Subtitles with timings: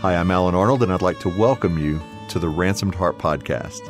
[0.00, 3.82] Hi, I'm Allen Arnold, and I'd like to welcome you to the Ransomed Heart Podcast.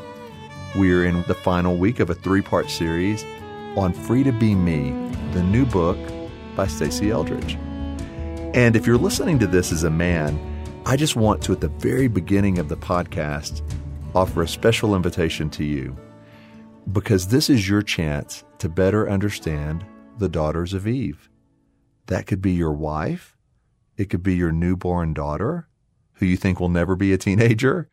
[0.75, 3.25] We're in the final week of a three part series
[3.77, 4.91] on Free to Be Me,
[5.35, 5.97] the new book
[6.57, 7.55] by Stasi Eldredge.
[8.57, 10.37] And if you're listening to this as a man,
[10.85, 13.63] I just want to, at the very beginning of the podcast,
[14.13, 15.97] offer a special invitation to you
[16.91, 19.87] because this is your chance to better understand
[20.19, 21.31] the daughters of Eve.
[22.07, 23.37] That could be your wife,
[23.97, 25.69] it could be your newborn daughter
[26.21, 27.89] who you think will never be a teenager.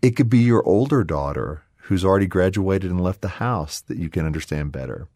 [0.00, 4.08] It could be your older daughter who's already graduated and left the house that you
[4.08, 5.08] can understand better.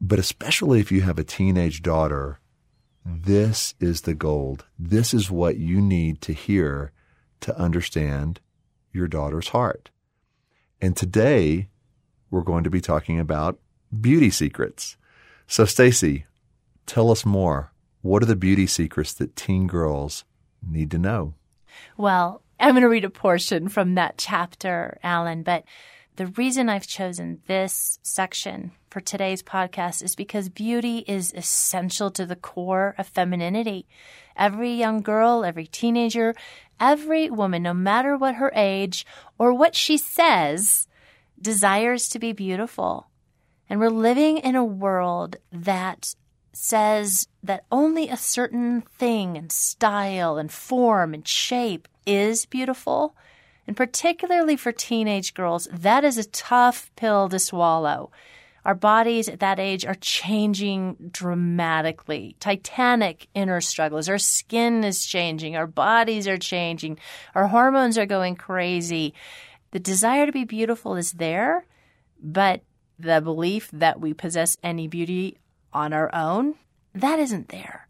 [0.00, 2.40] But especially if you have a teenage daughter,
[3.06, 4.66] this is the gold.
[4.76, 6.92] This is what you need to hear
[7.40, 8.40] to understand
[8.92, 9.90] your daughter's heart.
[10.80, 11.68] And today
[12.30, 13.60] we're going to be talking about
[14.00, 14.96] beauty secrets.
[15.46, 16.24] So Stasi,
[16.86, 17.72] tell us more.
[18.02, 20.24] What are the beauty secrets that teen girls
[20.68, 21.34] need to know?
[21.96, 25.64] Well, I'm going to read a portion from that chapter, Allen, but
[26.16, 32.24] the reason I've chosen this section for today's podcast is because beauty is essential to
[32.24, 33.88] the core of femininity.
[34.36, 36.34] Every young girl, every teenager,
[36.78, 39.04] every woman, no matter what her age
[39.38, 40.86] or what she says,
[41.40, 43.08] desires to be beautiful.
[43.68, 46.14] And we're living in a world that
[46.56, 53.14] says that only a certain thing and style and form and shape is beautiful.
[53.66, 58.10] And particularly for teenage girls, that is a tough pill to swallow.
[58.64, 62.36] Our bodies at that age are changing dramatically.
[62.40, 64.08] Titanic inner struggles.
[64.08, 65.54] Our skin is changing.
[65.54, 66.98] Our bodies are changing.
[67.34, 69.12] Our hormones are going crazy.
[69.72, 71.66] The desire to be beautiful is there,
[72.22, 72.62] but
[72.98, 75.36] the belief that we possess any beauty
[75.74, 76.54] on our own,
[76.94, 77.88] that isn't there.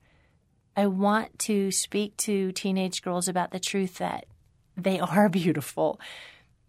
[0.76, 4.26] I want to speak to teenage girls about the truth that
[4.76, 6.00] they are beautiful,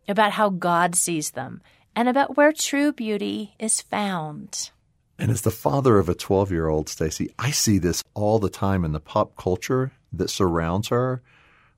[0.08, 1.62] about how God sees them,
[1.96, 4.70] and about where true beauty is found.
[5.18, 8.50] And as the father of a 12 year old, Stasi, I see this all the
[8.50, 11.22] time in the pop culture that surrounds her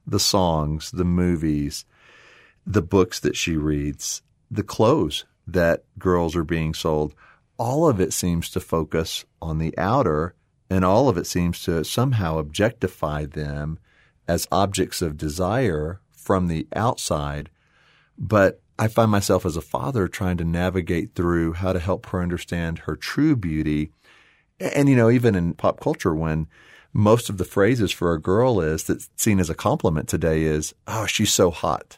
[0.08, 1.86] the songs, the movies,
[2.66, 7.14] the books that she reads, the clothes that girls are being sold.
[7.58, 10.36] All of it seems to focus on the outer,
[10.70, 13.80] and all of it seems to somehow objectify them
[14.28, 17.50] as objects of desire from the outside.
[18.18, 22.22] But I find myself as a father trying to navigate through how to help her
[22.22, 23.92] understand her true beauty.
[24.60, 26.48] And, you know, even in pop culture, when
[26.94, 30.76] most of the phrases for a girl is that's seen as a compliment today is,
[30.88, 31.98] oh, she's so hot.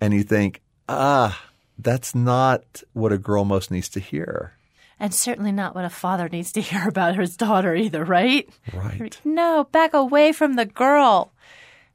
[0.00, 1.40] And you think, ah,
[1.78, 4.55] that's not what a girl most needs to hear.
[4.98, 8.48] And certainly not what a father needs to hear about his daughter either, right?
[8.72, 9.18] Right.
[9.24, 11.32] No, back away from the girl.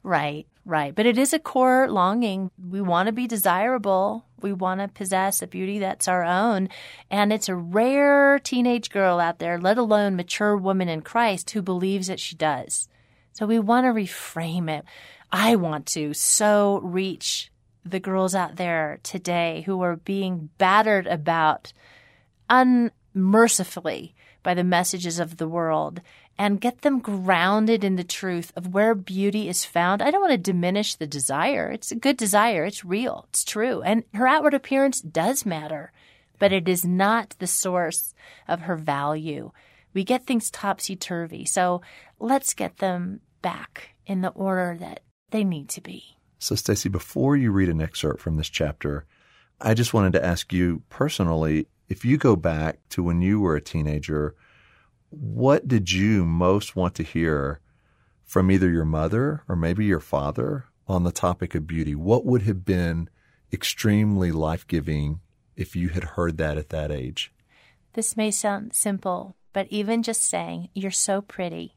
[0.03, 0.93] Right, right.
[0.93, 2.51] But it is a core longing.
[2.69, 4.25] We want to be desirable.
[4.41, 6.69] We want to possess a beauty that's our own.
[7.09, 11.61] And it's a rare teenage girl out there, let alone mature woman in Christ, who
[11.61, 12.87] believes that she does.
[13.33, 14.85] So we want to reframe it.
[15.31, 17.51] I want to so reach
[17.85, 21.73] the girls out there today who are being battered about
[22.51, 24.13] unmercifully
[24.43, 26.01] by the messages of the world
[26.37, 30.01] and get them grounded in the truth of where beauty is found.
[30.01, 31.69] I don't want to diminish the desire.
[31.69, 32.65] It's a good desire.
[32.65, 33.25] It's real.
[33.29, 33.81] It's true.
[33.81, 35.91] And her outward appearance does matter,
[36.39, 38.13] but it is not the source
[38.47, 39.51] of her value.
[39.93, 41.45] We get things topsy turvy.
[41.45, 41.81] So
[42.19, 46.17] let's get them back in the order that they need to be.
[46.39, 49.05] So, Stasi, before you read an excerpt from this chapter,
[49.59, 53.57] I just wanted to ask you personally if you go back to when you were
[53.57, 54.33] a teenager,
[55.09, 57.59] what did you most want to hear
[58.23, 61.93] from either your mother or maybe your father on the topic of beauty?
[61.93, 63.09] What would have been
[63.51, 65.19] extremely life giving
[65.57, 67.33] if you had heard that at that age?
[67.91, 71.75] This may sound simple, but even just saying, You're so pretty,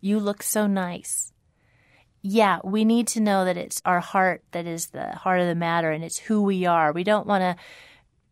[0.00, 1.32] you look so nice,
[2.22, 5.56] yeah, we need to know that it's our heart that is the heart of the
[5.56, 6.92] matter and it's who we are.
[6.92, 7.56] We don't want to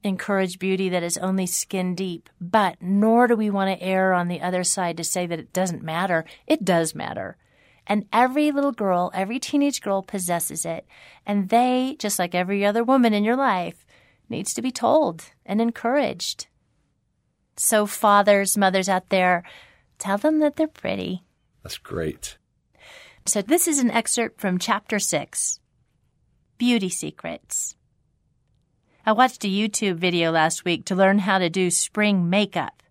[0.02, 4.28] encourage beauty that is only skin deep, but nor do we want to err on
[4.28, 6.24] the other side to say that it doesn't matter.
[6.46, 7.36] It does matter.
[7.86, 10.86] And every little girl, every teenage girl possesses it.
[11.26, 13.84] And they, just like every other woman in your life,
[14.28, 16.46] needs to be told and encouraged.
[17.56, 19.42] So, fathers, mothers out there,
[19.98, 21.24] tell them that they're pretty.
[21.62, 22.38] That's great.
[23.26, 25.60] So, this is an excerpt from chapter 6
[26.58, 27.74] Beauty Secrets.
[29.04, 32.82] I watched a YouTube video last week to learn how to do spring makeup.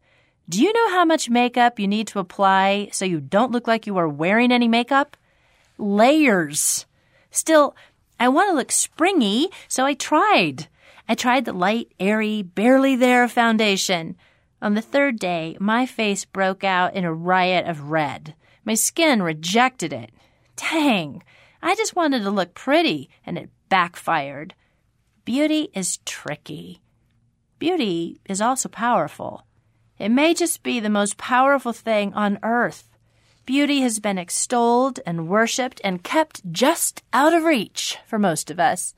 [0.48, 3.86] Do you know how much makeup you need to apply so you don't look like
[3.86, 5.16] you are wearing any makeup?
[5.80, 6.86] layers.
[7.32, 7.76] Still,
[8.20, 10.68] I want to look springy, so I tried.
[11.08, 14.16] I tried the light, airy, barely there foundation.
[14.62, 18.36] On the third day, my face broke out in a riot of red.
[18.66, 20.12] My skin rejected it.
[20.58, 21.24] Dang,
[21.62, 24.54] I just wanted to look pretty, and it backfired.
[25.30, 26.82] Beauty is tricky.
[27.60, 29.46] Beauty is also powerful.
[30.00, 32.90] It may just be the most powerful thing on earth.
[33.46, 38.60] Beauty has been extolled and worshipped and kept just out of reach for most of
[38.60, 38.96] us.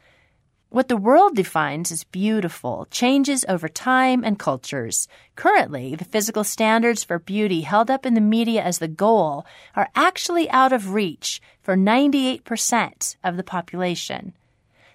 [0.69, 5.09] What the world defines as beautiful changes over time and cultures.
[5.35, 9.45] Currently, the physical standards for beauty held up in the media as the goal
[9.75, 14.31] are actually out of reach for 98% of the population.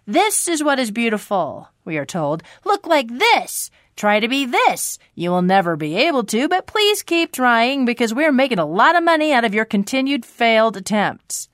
[0.06, 2.44] This is what is beautiful, we are told.
[2.64, 3.70] Look like this.
[3.97, 4.99] Try to be this.
[5.14, 8.94] You will never be able to, but please keep trying because we're making a lot
[8.94, 11.49] of money out of your continued failed attempts.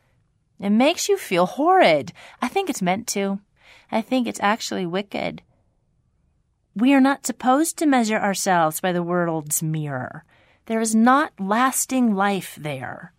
[0.60, 2.12] It makes you feel horrid.
[2.42, 3.40] I think it's meant to.
[3.90, 5.40] I think it's actually wicked.
[6.74, 10.24] We are not supposed to measure ourselves by the world's mirror.
[10.66, 13.12] There is not lasting life there.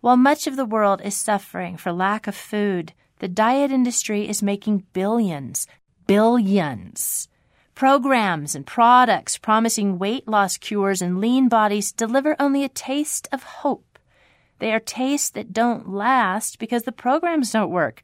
[0.00, 4.42] While much of the world is suffering for lack of food, the diet industry is
[4.42, 5.66] making billions,
[6.06, 7.28] billions.
[7.74, 13.42] Programs and products promising weight loss cures and lean bodies deliver only a taste of
[13.42, 13.98] hope.
[14.58, 18.02] They are tastes that don't last because the programs don't work.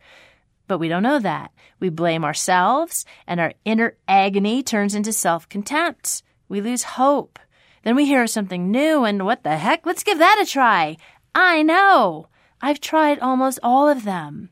[0.66, 1.50] But we don't know that.
[1.80, 6.22] We blame ourselves, and our inner agony turns into self contempt.
[6.48, 7.38] We lose hope.
[7.84, 9.86] Then we hear something new, and what the heck?
[9.86, 10.98] Let's give that a try.
[11.34, 12.28] I know.
[12.60, 14.50] I've tried almost all of them.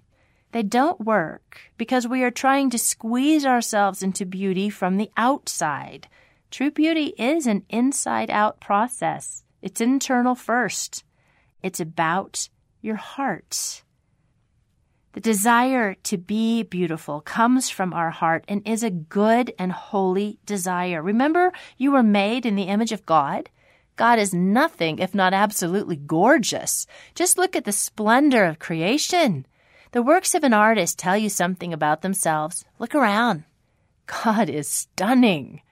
[0.54, 6.06] They don't work because we are trying to squeeze ourselves into beauty from the outside.
[6.52, 9.42] True beauty is an inside out process.
[9.62, 11.02] It's internal first.
[11.60, 12.48] It's about
[12.80, 13.82] your heart.
[15.14, 20.38] The desire to be beautiful comes from our heart and is a good and holy
[20.46, 21.02] desire.
[21.02, 23.50] Remember, you were made in the image of God.
[23.96, 26.86] God is nothing if not absolutely gorgeous.
[27.16, 29.46] Just look at the splendor of creation.
[29.94, 32.64] The works of an artist tell you something about themselves.
[32.80, 33.44] Look around.
[34.06, 35.62] God is stunning.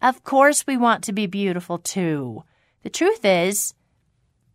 [0.00, 2.44] Of course, we want to be beautiful too.
[2.84, 3.74] The truth is,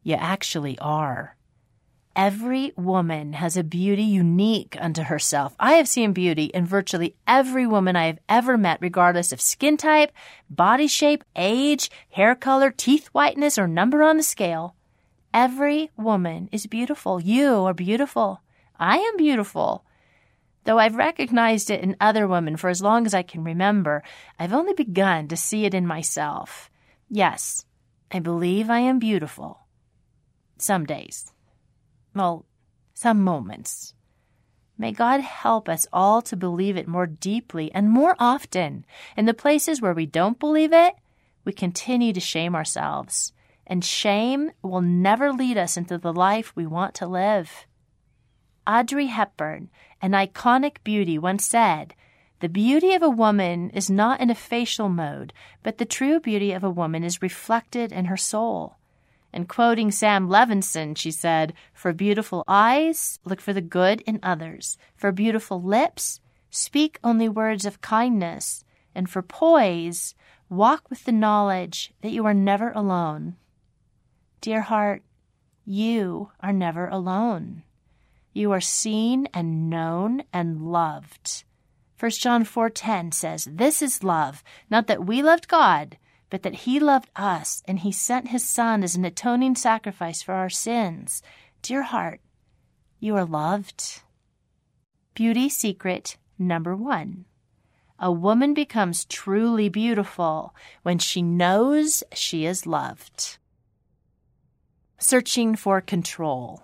[0.04, 1.36] you actually are.
[2.16, 5.54] Every woman has a beauty unique unto herself.
[5.60, 9.76] I have seen beauty in virtually every woman I have ever met, regardless of skin
[9.76, 10.14] type,
[10.50, 14.76] body shape, age, hair color, teeth whiteness, or number on the scale.
[15.34, 17.20] Every woman is beautiful.
[17.20, 18.40] You are beautiful.
[18.80, 19.86] I am beautiful.
[20.64, 24.04] Though I've recognized it in other women for as long as I can remember,
[24.38, 26.70] I've only begun to see it in myself.
[27.10, 27.66] Yes,
[28.12, 29.60] I believe I am beautiful.
[30.58, 31.32] Some days.
[32.14, 32.46] Well,
[32.94, 33.94] some moments.
[34.78, 38.86] May God help us all to believe it more deeply and more often.
[39.18, 40.96] In the places where we don't believe it,
[41.44, 43.34] we continue to shame ourselves.
[43.68, 47.68] And shame will never lead us into the life we want to live.
[48.70, 51.96] Audrey Hepburn, an iconic beauty, once said,
[52.40, 55.34] The beauty of a woman is not in a facial mode,
[55.64, 58.76] but the true beauty of a woman is reflected in her soul.
[59.34, 64.78] And quoting Sam Levenson, she said, For beautiful eyes, look for the good in others.
[64.96, 66.20] For beautiful lips,
[66.52, 68.66] speak only words of kindness.
[68.94, 70.14] And for poise,
[70.48, 73.36] walk with the knowledge that you are never alone.
[74.42, 75.02] Dear heart,
[75.66, 77.64] you are never alone.
[78.34, 81.44] You are seen and known and loved.
[82.00, 85.98] 1 John 4:10 says, "This is love, not that we loved God,
[86.30, 90.34] but that he loved us and he sent his son as an atoning sacrifice for
[90.34, 91.22] our sins."
[91.62, 92.22] Dear heart,
[93.00, 94.02] you are loved.
[95.14, 97.26] Beauty secret number 1.
[98.00, 103.38] A woman becomes truly beautiful when she knows she is loved.
[104.98, 106.64] Searching for control.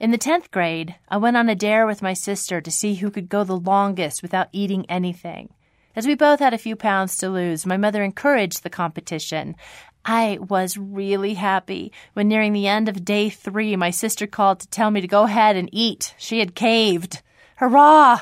[0.00, 3.10] In the 10th grade, I went on a dare with my sister to see who
[3.10, 5.50] could go the longest without eating anything.
[5.94, 9.56] As we both had a few pounds to lose, my mother encouraged the competition.
[10.02, 14.68] I was really happy when nearing the end of day three, my sister called to
[14.68, 16.14] tell me to go ahead and eat.
[16.16, 17.20] She had caved.
[17.56, 18.20] Hurrah!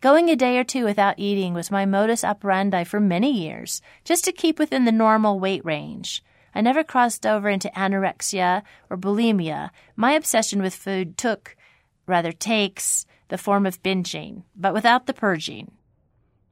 [0.00, 4.24] Going a day or two without eating was my modus operandi for many years, just
[4.24, 6.24] to keep within the normal weight range.
[6.58, 9.70] I never crossed over into anorexia or bulimia.
[9.94, 11.56] My obsession with food took,
[12.04, 15.70] rather takes, the form of binging, but without the purging.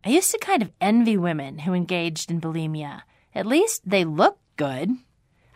[0.04, 3.02] I used to kind of envy women who engaged in bulimia.
[3.34, 4.92] At least they looked good.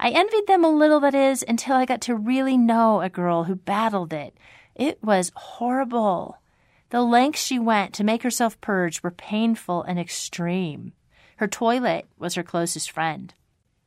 [0.01, 3.45] I envied them a little, that is, until I got to really know a girl
[3.45, 4.37] who battled it.
[4.75, 6.39] It was horrible.
[6.89, 10.93] The lengths she went to make herself purge were painful and extreme.
[11.37, 13.33] Her toilet was her closest friend.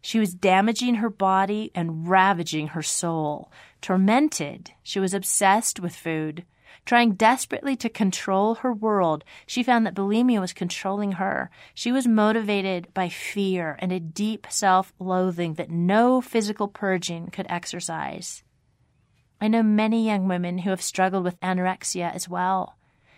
[0.06, 3.50] She was damaging her body and ravaging her soul.
[3.82, 6.44] Tormented, she was obsessed with food.
[6.86, 11.50] Trying desperately to control her world, she found that bulimia was controlling her.
[11.74, 17.48] She was motivated by fear and a deep self loathing that no physical purging could
[17.48, 18.44] exorcise.
[19.40, 22.76] I know many young women who have struggled with anorexia as well.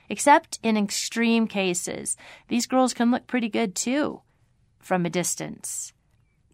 [0.08, 2.16] Except in extreme cases,
[2.48, 4.22] these girls can look pretty good too,
[4.80, 5.95] from a distance.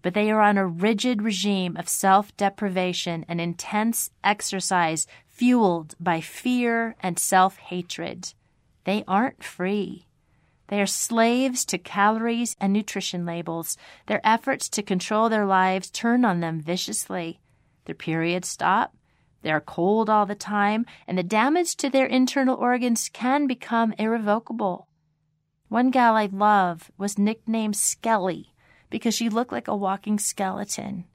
[0.02, 6.22] But they are on a rigid regime of self deprivation and intense exercise fueled by
[6.22, 8.34] fear and self hatred.
[8.84, 10.08] They aren't free.
[10.68, 13.78] They are slaves to calories and nutrition labels.
[14.08, 17.40] Their efforts to control their lives turn on them viciously.
[17.86, 18.96] Their periods stop.
[19.42, 23.94] They are cold all the time, and the damage to their internal organs can become
[23.98, 24.88] irrevocable.
[25.68, 28.51] One gal I love was nicknamed Skelly
[28.92, 31.06] because she looked like a walking skeleton,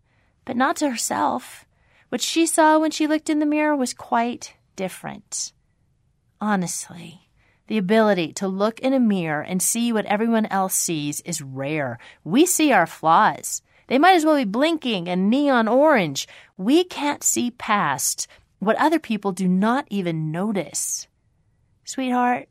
[0.45, 1.65] but not to herself.
[2.09, 5.53] What she saw when she looked in the mirror was quite different.
[6.41, 7.29] Honestly,
[7.69, 11.99] the ability to look in a mirror and see what everyone else sees is rare.
[12.25, 13.63] We see our flaws.
[13.89, 16.27] They might as well be blinking and neon orange.
[16.57, 18.27] We can't see past
[18.59, 21.07] what other people do not even notice.
[21.85, 22.49] Sweetheart,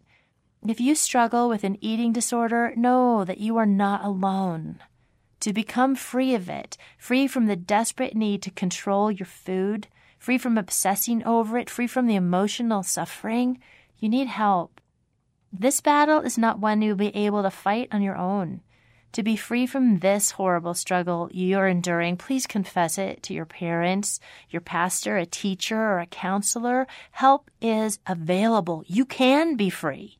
[0.67, 4.79] if you struggle with an eating disorder, know that you are not alone
[5.45, 9.87] to become free of it, free from the desperate need to control your food,
[10.17, 13.59] free from obsessing over it, free from the emotional suffering,
[13.99, 14.81] you need help.
[15.53, 18.61] This battle is not one you'll be able to fight on your own.
[19.11, 24.19] To be free from this horrible struggle you're enduring, please confess it to your parents,
[24.49, 26.87] your pastor, a teacher, or a counselor.
[27.11, 28.83] Help is available.
[28.87, 30.17] You can be free.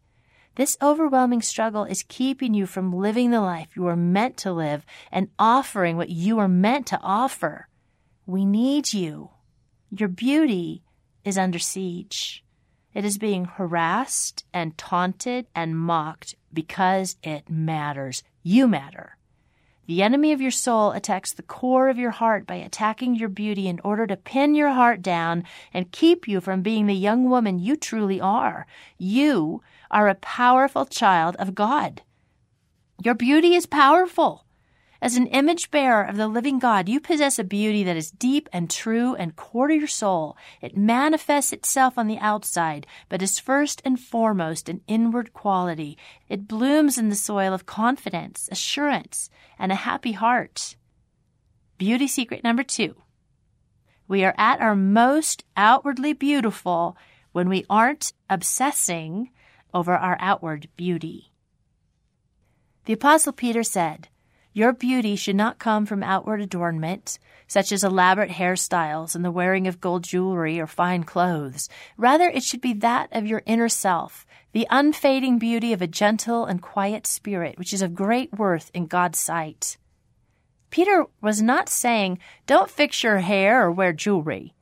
[0.56, 4.86] This overwhelming struggle is keeping you from living the life you are meant to live
[5.12, 7.68] and offering what you are meant to offer.
[8.26, 9.32] We need you.
[9.92, 10.82] Your beauty
[11.26, 12.42] is under siege.
[12.94, 18.24] It is being harassed and taunted and mocked because it matters.
[18.42, 19.18] You matter.
[19.88, 23.68] The enemy of your soul attacks the core of your heart by attacking your beauty
[23.68, 27.60] in order to pin your heart down and keep you from being the young woman
[27.60, 28.66] you truly are.
[28.98, 29.62] You
[29.92, 32.02] are a powerful child of God.
[33.04, 34.45] Your beauty is powerful.
[35.02, 38.48] As an image bearer of the living God, you possess a beauty that is deep
[38.54, 40.38] and true and core to your soul.
[40.62, 45.98] It manifests itself on the outside, but is first and foremost an inward quality.
[46.30, 50.76] It blooms in the soil of confidence, assurance, and a happy heart.
[51.78, 52.96] Beauty secret number two.
[54.08, 56.96] We are at our most outwardly beautiful
[57.34, 59.32] when we aren't obsessing
[59.74, 61.32] over our outward beauty.
[62.86, 64.08] The Apostle Peter said,
[64.56, 69.68] Your beauty should not come from outward adornment, such as elaborate hairstyles and the wearing
[69.68, 71.68] of gold jewelry or fine clothes.
[71.98, 76.46] Rather, it should be that of your inner self, the unfading beauty of a gentle
[76.46, 79.76] and quiet spirit, which is of great worth in God's sight.
[80.70, 84.54] Peter was not saying, Don't fix your hair or wear jewelry.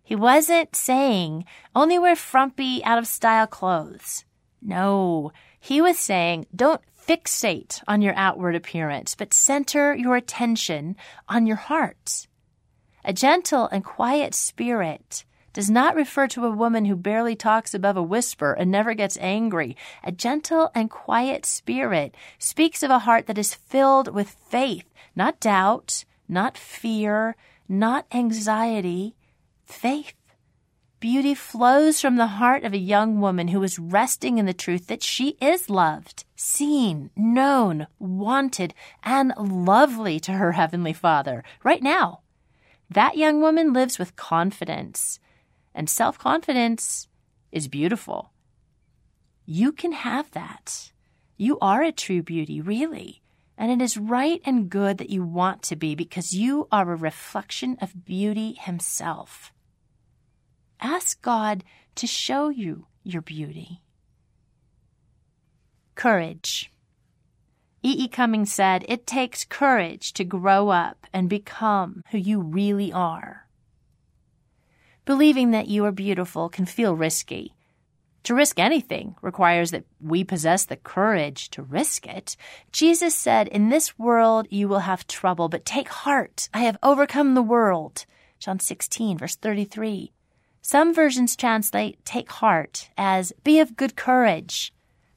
[0.00, 4.24] He wasn't saying, Only wear frumpy, out of style clothes.
[4.62, 6.80] No, he was saying, don't
[7.10, 10.94] fixate on your outward appearance, but center your attention
[11.28, 12.28] on your heart.
[13.04, 17.96] A gentle and quiet spirit does not refer to a woman who barely talks above
[17.96, 19.76] a whisper and never gets angry.
[20.04, 25.40] A gentle and quiet spirit speaks of a heart that is filled with faith, not
[25.40, 27.34] doubt, not fear,
[27.68, 29.16] not anxiety,
[29.64, 30.14] faith.
[31.00, 34.86] Beauty flows from the heart of a young woman who is resting in the truth
[34.88, 42.20] that she is loved, seen, known, wanted, and lovely to her Heavenly Father right now.
[42.90, 45.18] That young woman lives with confidence,
[45.74, 47.08] and self confidence
[47.50, 48.32] is beautiful.
[49.46, 50.92] You can have that.
[51.38, 53.22] You are a true beauty, really.
[53.56, 56.96] And it is right and good that you want to be because you are a
[56.96, 59.50] reflection of beauty Himself.
[60.80, 61.62] Ask God
[61.96, 63.82] to show you your beauty.
[65.94, 66.72] Courage.
[67.82, 68.04] E.
[68.04, 68.08] E.
[68.08, 73.46] Cummings said, It takes courage to grow up and become who you really are.
[75.04, 77.54] Believing that you are beautiful can feel risky.
[78.24, 82.36] To risk anything requires that we possess the courage to risk it.
[82.70, 86.50] Jesus said, In this world you will have trouble, but take heart.
[86.52, 88.04] I have overcome the world.
[88.38, 90.12] John 16, verse 33.
[90.62, 94.72] Some versions translate take heart as be of good courage.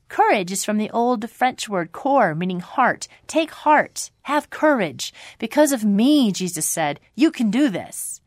[0.07, 3.07] Courage is from the old French word corps, meaning heart.
[3.27, 4.11] Take heart.
[4.23, 5.13] Have courage.
[5.39, 8.21] Because of me, Jesus said, you can do this.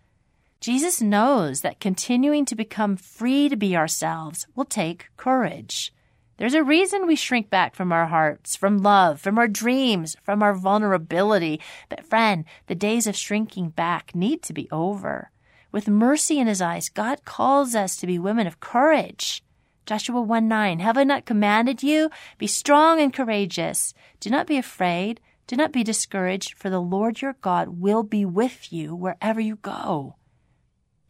[0.61, 5.93] Jesus knows that continuing to become free to be ourselves will take courage.
[6.39, 10.43] There's a reason we shrink back from our hearts, from love, from our dreams, from
[10.43, 11.61] our vulnerability.
[11.89, 15.31] But friend, the days of shrinking back need to be over.
[15.77, 19.45] With mercy in his eyes, God calls us to be women of courage.
[19.85, 22.09] Joshua 1 9, Have I not commanded you?
[22.39, 23.93] Be strong and courageous.
[24.19, 25.21] Do not be afraid.
[25.47, 29.57] Do not be discouraged, for the Lord your God will be with you wherever you
[29.57, 30.17] go.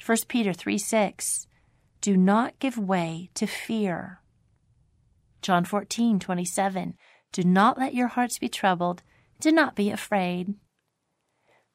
[0.04, 1.46] 1 Peter 3 6.
[2.00, 4.20] Do not give way to fear.
[5.42, 6.94] John 14 27.
[7.30, 9.04] Do not let your hearts be troubled.
[9.38, 10.56] Do not be afraid.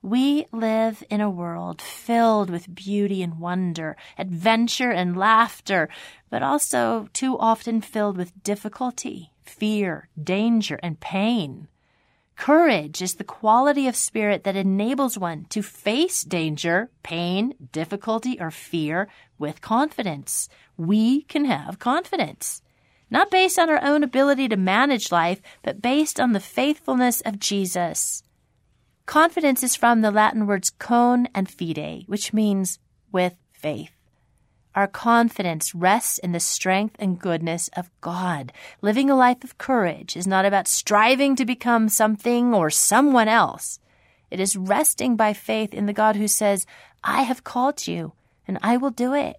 [0.03, 5.89] We live in a world filled with beauty and wonder, adventure and laughter,
[6.31, 11.67] but also too often filled with difficulty, fear, danger, and pain.
[12.35, 18.49] Courage is the quality of spirit that enables one to face danger, pain, difficulty, or
[18.49, 20.49] fear with confidence.
[20.77, 22.63] We can have confidence.
[23.11, 27.37] Not based on our own ability to manage life, but based on the faithfulness of
[27.37, 28.23] Jesus.
[29.05, 32.79] Confidence is from the Latin words con and fide, which means
[33.11, 33.91] with faith.
[34.73, 38.53] Our confidence rests in the strength and goodness of God.
[38.81, 43.79] Living a life of courage is not about striving to become something or someone else.
[44.29, 46.65] It is resting by faith in the God who says,
[47.03, 48.13] I have called you
[48.47, 49.37] and I will do it.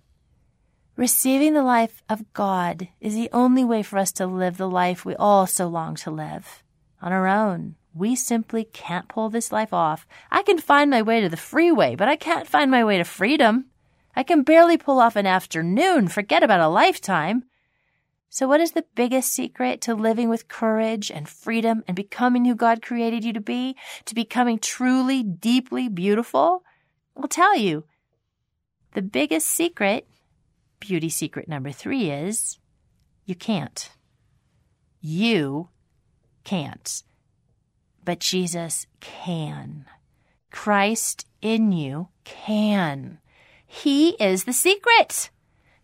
[0.96, 5.06] Receiving the life of God is the only way for us to live the life
[5.06, 6.62] we all so long to live.
[7.00, 10.06] On our own, we simply can't pull this life off.
[10.30, 13.04] I can find my way to the freeway, but I can't find my way to
[13.04, 13.66] freedom.
[14.14, 17.44] I can barely pull off an afternoon, forget about a lifetime.
[18.28, 22.54] So, what is the biggest secret to living with courage and freedom and becoming who
[22.54, 23.76] God created you to be?
[24.06, 26.62] To becoming truly, deeply beautiful?
[27.14, 27.84] I'll tell you.
[28.94, 30.06] The biggest secret,
[30.80, 32.58] beauty secret number three, is
[33.26, 33.90] you can't.
[35.00, 35.68] You
[36.44, 37.02] can't.
[38.04, 39.86] But Jesus can.
[40.50, 43.18] Christ in you can.
[43.66, 45.30] He is the secret.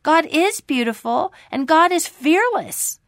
[0.02, 3.00] God is beautiful and God is fearless.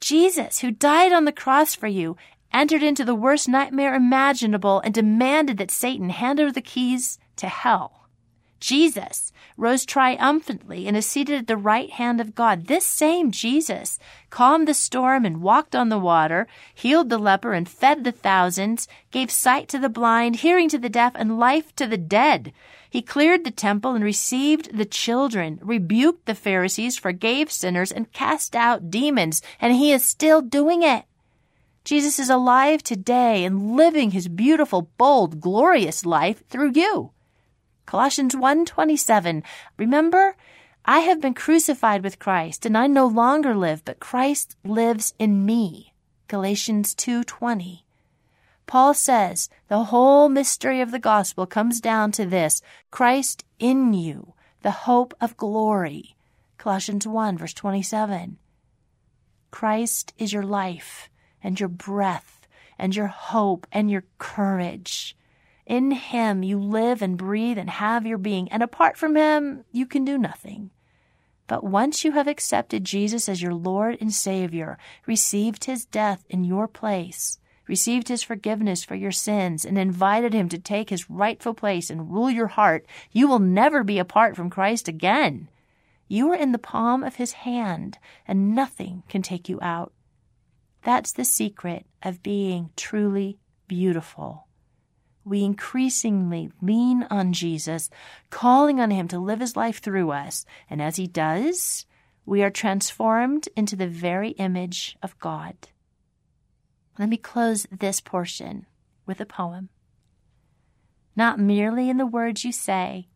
[0.00, 2.16] Jesus, who died on the cross for you,
[2.52, 7.48] entered into the worst nightmare imaginable and demanded that Satan hand over the keys to
[7.48, 8.05] hell.
[8.66, 12.66] Jesus rose triumphantly and is seated at the right hand of God.
[12.66, 17.68] This same Jesus calmed the storm and walked on the water, healed the leper and
[17.68, 21.86] fed the thousands, gave sight to the blind, hearing to the deaf, and life to
[21.86, 22.52] the dead.
[22.90, 28.56] He cleared the temple and received the children, rebuked the Pharisees, forgave sinners, and cast
[28.56, 31.04] out demons, and he is still doing it.
[31.84, 37.12] Jesus is alive today and living his beautiful, bold, glorious life through you.
[37.86, 39.44] Colossians 1:27
[39.76, 40.36] Remember
[40.84, 45.46] I have been crucified with Christ and I no longer live but Christ lives in
[45.46, 45.92] me.
[46.26, 47.84] Galatians 2:20
[48.66, 54.34] Paul says the whole mystery of the gospel comes down to this Christ in you,
[54.62, 56.16] the hope of glory.
[56.58, 58.38] Colossians 1 verse 27.
[59.52, 61.08] Christ is your life
[61.40, 65.16] and your breath and your hope and your courage.
[65.66, 69.84] In Him you live and breathe and have your being, and apart from Him you
[69.84, 70.70] can do nothing.
[71.48, 76.44] But once you have accepted Jesus as your Lord and Savior, received His death in
[76.44, 81.54] your place, received His forgiveness for your sins, and invited Him to take His rightful
[81.54, 85.48] place and rule your heart, you will never be apart from Christ again.
[86.06, 87.98] You are in the palm of His hand,
[88.28, 89.92] and nothing can take you out.
[90.84, 94.45] That's the secret of being truly beautiful
[95.26, 97.90] we increasingly lean on Jesus,
[98.30, 100.46] calling on Him to live His life through us.
[100.70, 101.84] And as He does,
[102.24, 105.54] we are transformed into the very image of God.
[106.98, 108.66] Let me close this portion
[109.04, 109.68] with a poem.
[111.16, 113.08] Not merely in the words you say,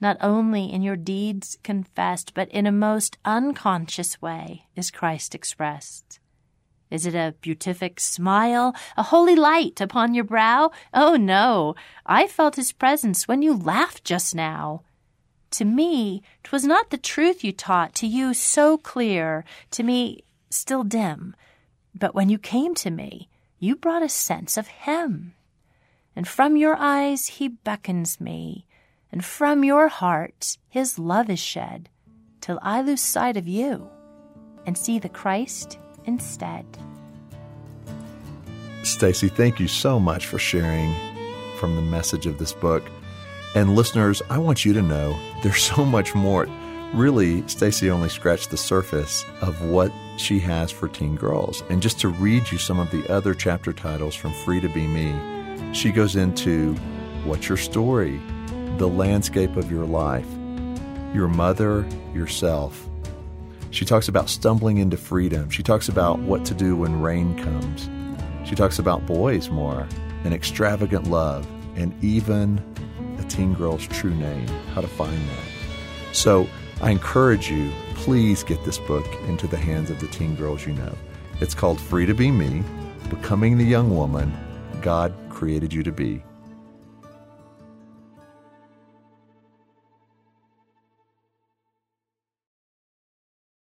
[0.00, 6.18] not only in your deeds confessed, but in a most unconscious way is Christ expressed.
[6.92, 10.70] Is it a beatific smile, a holy light upon your brow?
[10.92, 11.74] Oh no,
[12.04, 14.82] I felt his presence when you laughed just now.
[15.52, 20.84] To me, 'twas not the truth you taught, to you so clear, to me still
[20.84, 21.34] dim.
[21.94, 25.32] But when you came to me, you brought a sense of Him.
[26.14, 28.66] And from your eyes He beckons me,
[29.10, 31.88] and from your heart His love is shed,
[32.42, 33.88] till I lose sight of you
[34.66, 36.64] and see the Christ instead.
[38.82, 40.94] Stasi, thank you so much for sharing
[41.58, 42.82] from the message of this book.
[43.54, 46.48] And listeners, I want you to know there's so much more.
[46.92, 51.62] Really, Stasi only scratched the surface of what she has for teen girls.
[51.70, 54.86] And just to read you some of the other chapter titles from Free to Be
[54.86, 55.14] Me,
[55.72, 56.74] she goes into
[57.24, 58.20] What's Your Story?
[58.76, 60.26] The landscape of your life,
[61.14, 62.88] your mother, yourself.
[63.72, 65.48] She talks about stumbling into freedom.
[65.48, 67.88] She talks about what to do when rain comes.
[68.46, 69.88] She talks about boys more,
[70.24, 72.60] and extravagant love, and even
[73.18, 76.14] a teen girl's true name, how to find that.
[76.14, 76.46] So
[76.82, 80.74] I encourage you, please get this book into the hands of the teen girls you
[80.74, 80.94] know.
[81.40, 82.62] It's called Free to Be Me
[83.08, 84.34] Becoming the Young Woman
[84.82, 86.22] God Created You to Be